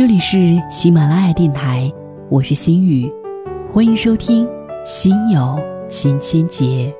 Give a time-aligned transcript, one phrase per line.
[0.00, 1.92] 这里是喜马拉雅电台，
[2.30, 3.12] 我是心雨，
[3.68, 4.46] 欢迎收听
[4.86, 6.90] 《心有千千结》。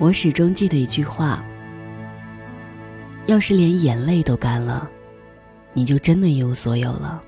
[0.00, 1.44] 我始终记得一句话：
[3.26, 4.90] 要是连眼泪都干了，
[5.72, 7.22] 你就真的一无所有了。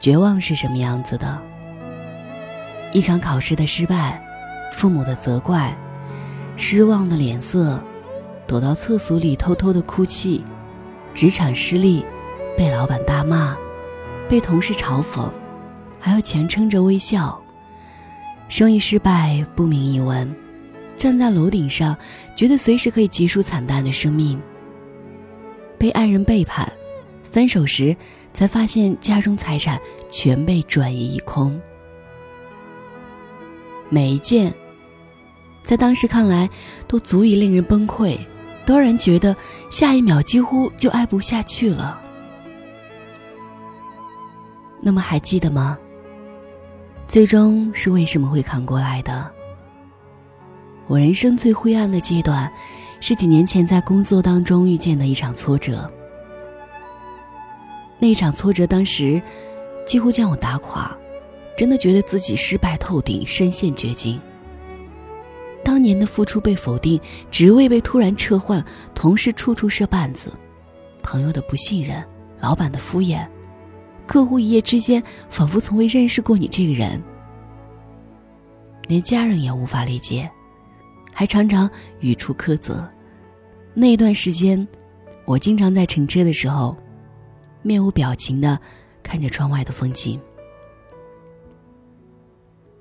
[0.00, 1.38] 绝望是什么样子的？
[2.96, 4.18] 一场考试的失败，
[4.72, 5.76] 父母的责怪，
[6.56, 7.78] 失望的脸色，
[8.46, 10.42] 躲到厕所里偷偷的哭泣，
[11.12, 12.02] 职场失利，
[12.56, 13.54] 被老板大骂，
[14.30, 15.30] 被同事嘲讽，
[16.00, 17.38] 还要强撑着微笑。
[18.48, 20.34] 生意失败，不明一文，
[20.96, 21.94] 站在楼顶上，
[22.34, 24.40] 觉得随时可以结束惨淡的生命。
[25.76, 26.72] 被爱人背叛，
[27.30, 27.94] 分手时
[28.32, 29.78] 才发现家中财产
[30.08, 31.60] 全被转移一空。
[33.88, 34.52] 每一件，
[35.62, 36.48] 在当时看来
[36.86, 38.18] 都足以令人崩溃，
[38.64, 39.34] 都让人觉得
[39.70, 42.00] 下一秒几乎就爱不下去了。
[44.80, 45.78] 那么还记得吗？
[47.08, 49.30] 最终是为什么会扛过来的？
[50.88, 52.52] 我人生最灰暗的阶段，
[53.00, 55.90] 是几年前在工作当中遇见的一场挫折。
[57.98, 59.20] 那场挫折当时
[59.86, 60.96] 几乎将我打垮。
[61.56, 64.20] 真的觉得自己失败透顶，身陷绝境。
[65.64, 70.32] 当年的付出被否定，职位被突然撤换，同事处处设绊子，
[71.02, 72.04] 朋友的不信任，
[72.38, 73.26] 老板的敷衍，
[74.06, 77.02] 客户一夜之间仿佛从未认识过你这个人，
[78.86, 80.30] 连家人也无法理解，
[81.12, 81.68] 还常常
[81.98, 82.88] 语出苛责。
[83.74, 84.66] 那一段时间，
[85.24, 86.76] 我经常在乘车的时候，
[87.62, 88.56] 面无表情的
[89.02, 90.20] 看着窗外的风景。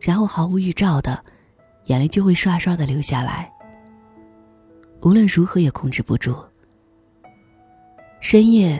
[0.05, 1.19] 然后毫无预兆的，
[1.85, 3.51] 眼泪就会刷刷的流下来。
[5.01, 6.35] 无论如何也控制不住。
[8.21, 8.79] 深夜，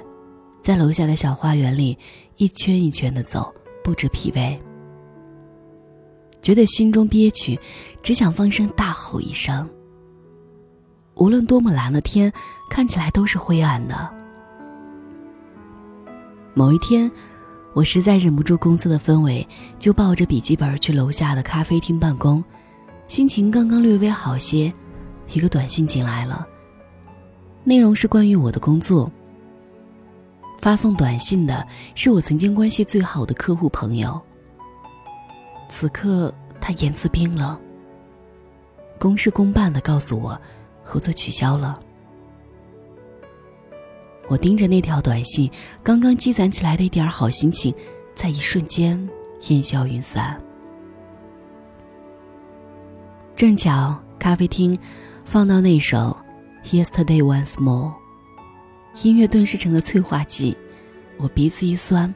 [0.61, 1.97] 在楼下的小花园里
[2.37, 3.51] 一圈一圈的走，
[3.83, 4.55] 不知疲惫。
[6.43, 7.59] 觉得心中憋屈，
[8.03, 9.67] 只想放声大吼一声。
[11.15, 12.31] 无论多么蓝的天，
[12.69, 14.13] 看起来都是灰暗的。
[16.53, 17.11] 某一天。
[17.75, 19.45] 我实在忍不住公司的氛围，
[19.77, 22.41] 就抱着笔记本去楼下的咖啡厅办公，
[23.09, 24.73] 心情刚刚略微好些，
[25.33, 26.47] 一个短信进来了。
[27.65, 29.11] 内容是关于我的工作。
[30.61, 34.19] 发送短信的是我曾经关系最好的客户朋友。
[35.67, 37.59] 此刻他言辞冰冷，
[38.97, 40.39] 公事公办的告诉我，
[40.81, 41.77] 合作取消了。
[44.27, 45.49] 我盯着那条短信，
[45.83, 47.73] 刚刚积攒起来的一点好心情，
[48.15, 49.07] 在一瞬间
[49.49, 50.39] 烟消云散。
[53.35, 54.77] 正巧咖啡厅
[55.23, 56.15] 放到那首
[56.83, 57.93] 《Yesterday Once More》，
[59.05, 60.57] 音乐顿时成了催化剂，
[61.17, 62.13] 我鼻子一酸，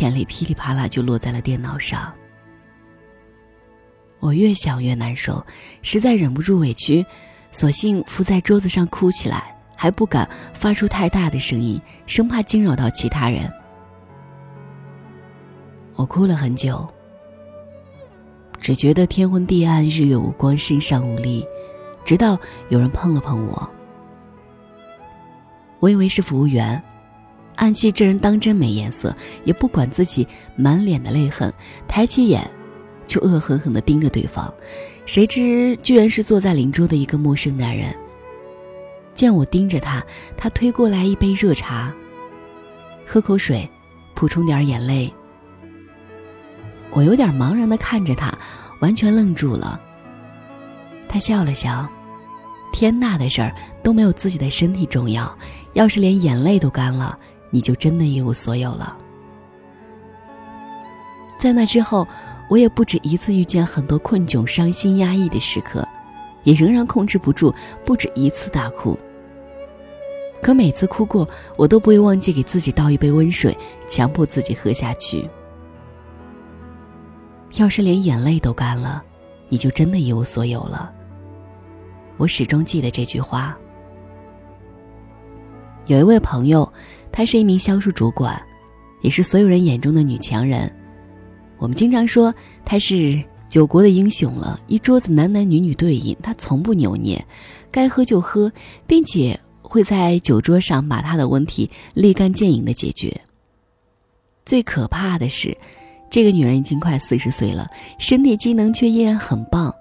[0.00, 2.12] 眼泪噼里啪啦就落在了电脑上。
[4.18, 5.44] 我越想越难受，
[5.82, 7.04] 实在忍不住委屈，
[7.52, 9.53] 索性伏在桌子上哭起来。
[9.76, 13.50] 还不敢发出太大的声音，生怕惊扰到其他人。
[15.96, 16.88] 我哭了很久，
[18.58, 21.46] 只觉得天昏地暗，日月无光，身上无力。
[22.04, 23.70] 直到有人碰了碰我，
[25.80, 26.82] 我以为是服务员，
[27.56, 29.14] 暗记这人当真没颜色，
[29.44, 31.52] 也不管自己满脸的泪痕，
[31.88, 32.46] 抬起眼
[33.06, 34.52] 就恶狠狠地盯着对方。
[35.06, 37.94] 谁知居然是坐在邻桌的一个陌生男人。
[39.14, 40.04] 见我盯着他，
[40.36, 41.92] 他推过来一杯热茶。
[43.06, 43.68] 喝口水，
[44.14, 45.12] 补充点眼泪。
[46.90, 48.32] 我有点茫然的看着他，
[48.80, 49.80] 完全愣住了。
[51.08, 51.86] 他笑了笑
[52.72, 55.36] ：“天大的事儿都没有自己的身体重要，
[55.74, 57.18] 要是连眼泪都干了，
[57.50, 58.96] 你就真的一无所有了。”
[61.38, 62.06] 在那之后，
[62.48, 65.86] 我也不止一次遇见很多困窘、伤心、压抑的时刻。
[66.44, 67.52] 也仍然控制不住，
[67.84, 68.96] 不止一次大哭。
[70.40, 71.26] 可每次哭过，
[71.56, 73.56] 我都不会忘记给自己倒一杯温水，
[73.88, 75.28] 强迫自己喝下去。
[77.54, 79.02] 要是连眼泪都干了，
[79.48, 80.92] 你就真的一无所有了。
[82.18, 83.56] 我始终记得这句话。
[85.86, 86.70] 有一位朋友，
[87.10, 88.40] 她是一名销售主管，
[89.02, 90.70] 也是所有人眼中的女强人。
[91.56, 93.22] 我们经常说她是。
[93.54, 97.24] 九国的英雄了，一桌子男男女女对饮，他从不扭捏，
[97.70, 98.50] 该喝就喝，
[98.84, 103.16] 并且会在酒桌上把他的问题立竿见影的解决。
[104.44, 105.56] 最可怕的是，
[106.10, 109.72] 这个女人已经快四十岁了，身体机能却依然很棒，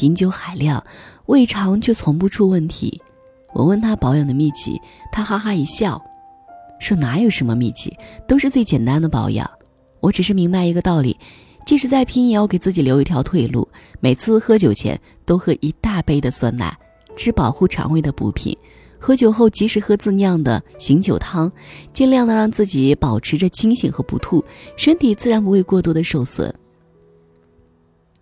[0.00, 0.82] 饮酒海量，
[1.26, 2.98] 胃肠却从不出问题。
[3.52, 4.80] 我问她保养的秘籍，
[5.12, 6.02] 她哈哈一笑，
[6.78, 7.94] 说哪有什么秘籍，
[8.26, 9.46] 都是最简单的保养。
[10.00, 11.14] 我只是明白一个道理，
[11.70, 13.68] 即使再拼，也要给自己留一条退路。
[14.00, 16.76] 每次喝酒前都喝一大杯的酸奶，
[17.14, 18.58] 吃保护肠胃的补品。
[18.98, 21.48] 喝酒后及时喝自酿的醒酒汤，
[21.92, 24.44] 尽量的让自己保持着清醒和不吐，
[24.76, 26.52] 身体自然不会过多的受损。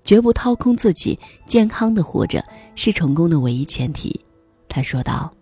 [0.04, 4.20] 绝不掏空自己，健康的活着是成功的唯一前提。
[4.68, 5.32] 他说道。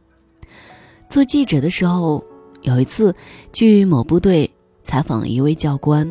[1.08, 2.24] 做记者的时候，
[2.62, 3.12] 有一次
[3.52, 4.48] 去某部队
[4.84, 6.08] 采访一位教官，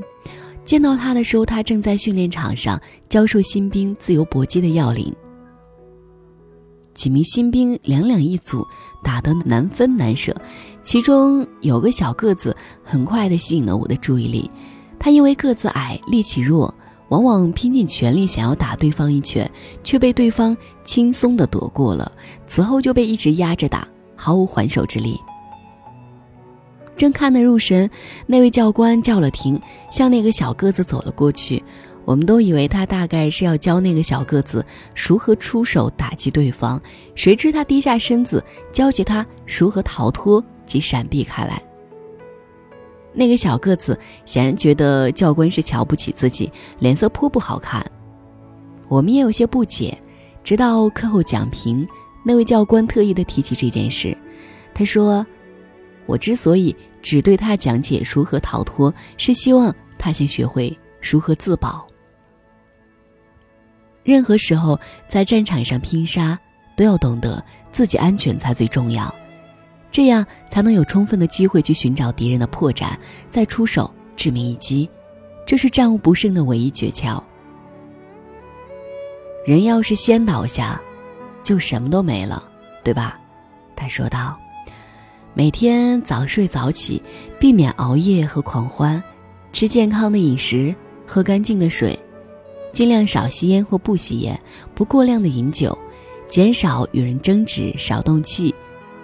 [0.65, 5.13] 见到他的时候，他正在训练场上教授新兵自由搏击的要领。
[6.95, 8.65] 几名新兵两两一组，
[9.03, 10.35] 打得难分难舍。
[10.81, 14.49] 其中有个小个子，很快的吸引了我的注意力。
[14.97, 16.73] 他因为个子矮，力气弱，
[17.09, 19.49] 往往拼尽全力想要打对方一拳，
[19.83, 22.11] 却被对方轻松的躲过了。
[22.47, 25.19] 此后就被一直压着打，毫无还手之力。
[26.97, 27.89] 正看得入神，
[28.25, 29.59] 那位教官叫了停，
[29.91, 31.61] 向那个小个子走了过去。
[32.05, 34.63] 我们都以为他大概是要教那个小个子
[34.95, 36.79] 如何出手打击对方，
[37.15, 41.59] 谁知他低下身子教起他如何逃脱及闪避开来。
[43.11, 47.83] 那个小个子显然觉得教官是瞧不起自己，脸色颇不好看。
[48.87, 49.97] 我们也有些不解，
[50.43, 51.87] 直到课后讲评，
[52.23, 54.15] 那位教官特意的提起这件事，
[54.75, 55.25] 他说
[56.05, 61.85] ：“我之所以只对他讲解如何逃脱，是希望他先学会如何自保。”
[64.03, 66.39] 任何时候在战场上拼杀，
[66.75, 69.13] 都要懂得自己安全才最重要，
[69.91, 72.95] 这样才能有充分的机会去寻找敌人的破绽，
[73.31, 74.87] 再出手致命一击。
[75.43, 77.21] 这是战无不胜的唯一诀窍。
[79.45, 80.79] 人要是先倒下，
[81.43, 82.47] 就什么都没了，
[82.83, 83.19] 对吧？
[83.75, 84.37] 他说道。
[85.37, 87.01] 每天早睡早起，
[87.37, 89.03] 避免熬夜和狂欢，
[89.51, 90.73] 吃健康的饮食，
[91.05, 91.99] 喝干净的水。
[92.71, 94.39] 尽量少吸烟或不吸烟，
[94.73, 95.77] 不过量的饮酒，
[96.29, 98.55] 减少与人争执，少动气，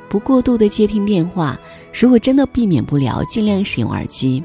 [0.07, 1.59] 不过度的接听电话。
[1.93, 4.41] 如果真的避免不了，尽量使用耳机。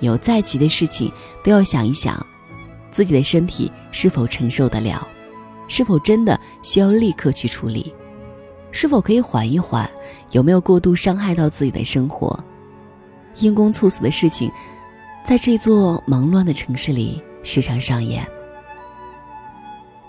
[0.00, 1.10] 有再急的事情，
[1.42, 2.26] 都要想一想，
[2.90, 5.08] 自己的身体是否承受得了，
[5.66, 7.90] 是否真的需要立刻去处理，
[8.72, 9.88] 是否可以缓一缓，
[10.32, 12.38] 有没有过度伤害到自己的生活。
[13.38, 14.50] 因公猝死的事情，
[15.24, 17.22] 在这座忙乱的城市里。
[17.42, 18.22] 时常上演，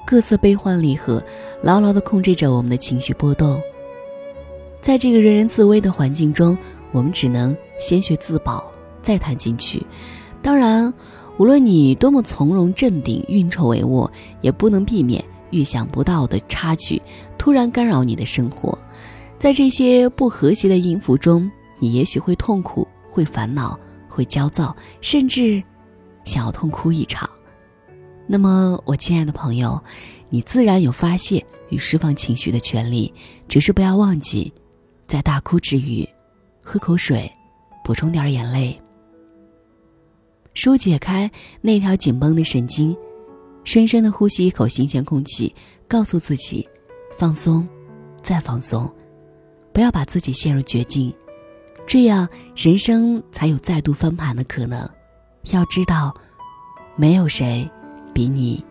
[0.05, 1.23] 各自悲欢离合，
[1.63, 3.57] 牢牢地控制着我们的情绪波动。
[4.81, 6.57] 在这个人人自危的环境中，
[6.91, 8.69] 我们只能先学自保，
[9.01, 9.81] 再谈进取。
[10.41, 10.93] 当然，
[11.37, 14.11] 无论你多么从容镇定、运筹帷幄，
[14.41, 17.01] 也不能避免预想不到的插曲
[17.37, 18.77] 突然干扰你的生活。
[19.37, 21.49] 在这些不和谐的音符中，
[21.79, 25.61] 你也许会痛苦，会烦恼，会焦躁，甚至……
[26.23, 27.27] 想要痛哭一场，
[28.27, 29.83] 那么我亲爱的朋友，
[30.29, 33.11] 你自然有发泄与释放情绪的权利，
[33.47, 34.53] 只是不要忘记，
[35.07, 36.07] 在大哭之余，
[36.61, 37.29] 喝口水，
[37.83, 38.79] 补充点眼泪，
[40.53, 41.29] 疏解开
[41.59, 42.95] 那条紧绷的神经，
[43.63, 45.53] 深深的呼吸一口新鲜空气，
[45.87, 46.67] 告诉自己，
[47.17, 47.67] 放松，
[48.21, 48.91] 再放松，
[49.71, 51.13] 不要把自己陷入绝境，
[51.85, 54.89] 这样人生才有再度翻盘的可能。
[55.51, 56.13] 要知道，
[56.95, 57.69] 没有谁
[58.13, 58.63] 比你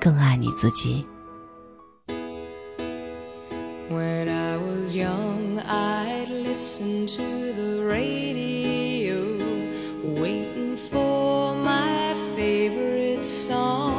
[0.00, 1.04] 更爱你自己。
[3.88, 7.22] When I was young, I'd listen to
[7.54, 9.16] the radio,
[10.18, 13.91] waiting for my favorite song.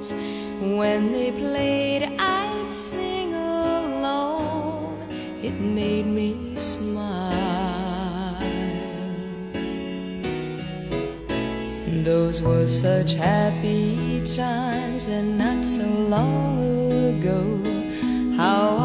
[0.00, 5.02] When they played, I'd sing along.
[5.42, 8.38] It made me smile.
[12.04, 16.62] Those were such happy times and not so long
[17.18, 17.58] ago.
[18.36, 18.77] How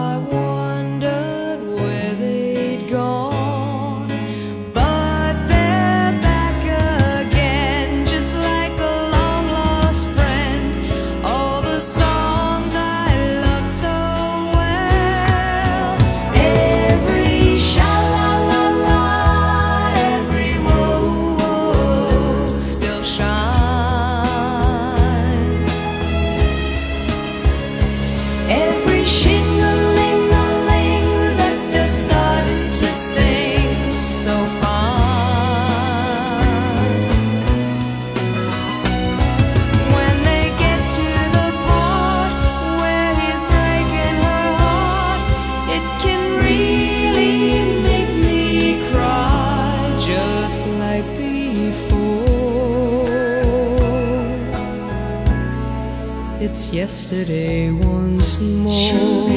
[58.23, 59.32] 什么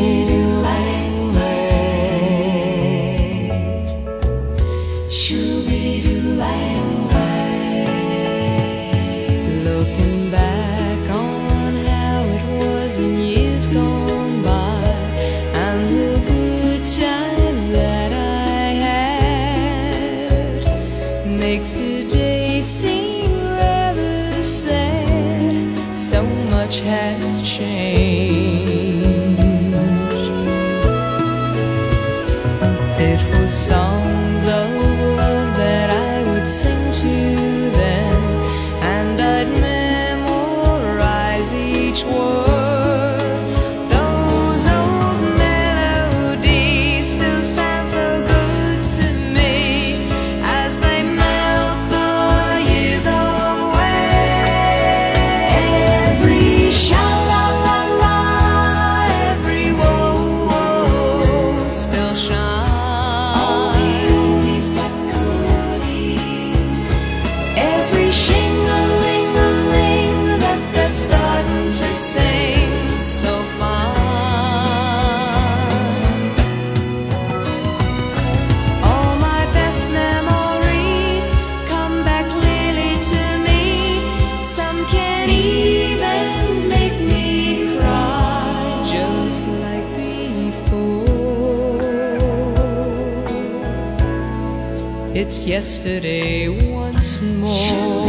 [95.19, 98.07] It's yesterday once more.